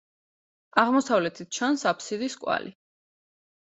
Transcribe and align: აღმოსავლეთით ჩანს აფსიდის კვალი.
აღმოსავლეთით 0.83 1.53
ჩანს 1.59 1.85
აფსიდის 1.93 2.39
კვალი. 2.47 2.77